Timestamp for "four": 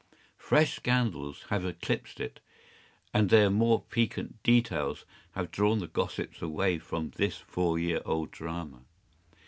7.37-7.77